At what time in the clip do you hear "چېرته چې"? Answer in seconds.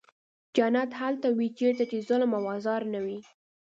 1.59-1.97